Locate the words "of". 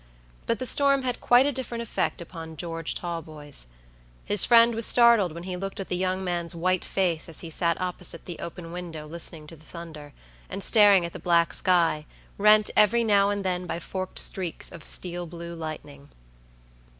14.71-14.81